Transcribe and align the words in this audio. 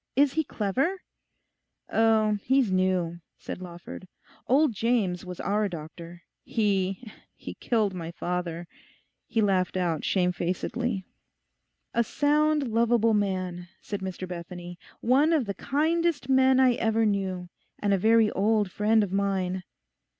Is 0.15 0.33
he 0.33 0.43
clever?' 0.43 0.99
'Oh, 1.87 2.39
he's 2.41 2.71
new,' 2.71 3.19
said 3.37 3.61
Lawford; 3.61 4.07
'old 4.47 4.73
James 4.73 5.23
was 5.23 5.39
our 5.39 5.69
doctor. 5.69 6.23
He—he 6.43 7.53
killed 7.59 7.93
my 7.93 8.09
father.' 8.09 8.65
He 9.27 9.41
laughed 9.43 9.77
out 9.77 10.03
shamefacedly. 10.03 11.05
'A 11.93 12.03
sound, 12.03 12.67
lovable 12.69 13.13
man,' 13.13 13.67
said 13.79 13.99
Mr 13.99 14.27
Bethany, 14.27 14.79
'one 15.01 15.31
of 15.33 15.45
the 15.45 15.53
kindest 15.53 16.27
men 16.27 16.59
I 16.59 16.73
ever 16.73 17.05
knew; 17.05 17.49
and 17.77 17.93
a 17.93 17.99
very 17.99 18.31
old 18.31 18.71
friend 18.71 19.03
of 19.03 19.13
mine. 19.13 19.61